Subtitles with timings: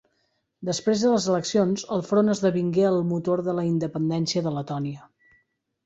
[0.69, 5.11] Després de les eleccions, el Front esdevingué el motor de la independència de Letònia.